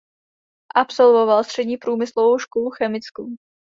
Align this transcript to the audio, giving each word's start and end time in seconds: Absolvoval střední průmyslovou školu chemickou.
Absolvoval 0.75 1.43
střední 1.43 1.77
průmyslovou 1.77 2.39
školu 2.39 2.69
chemickou. 2.71 3.29